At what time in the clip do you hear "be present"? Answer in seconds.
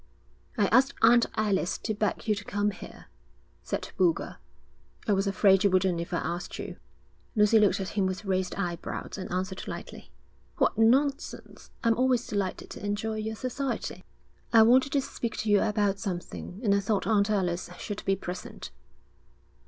18.03-18.71